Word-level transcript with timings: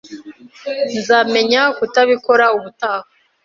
Nzamenya 0.97 1.61
kutabikora 1.77 2.45
ubutaha. 2.57 3.05